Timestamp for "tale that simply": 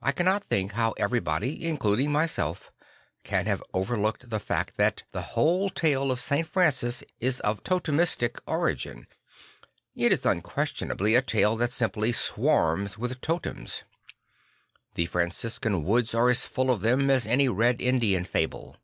11.22-12.12